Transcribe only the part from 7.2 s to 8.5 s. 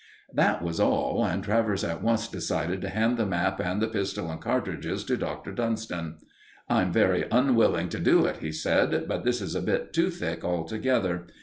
unwilling to do it,"